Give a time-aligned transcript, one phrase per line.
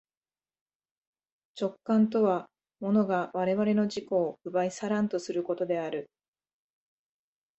[1.55, 6.09] 直観とは物が我々の自己を奪い去らんとすることである。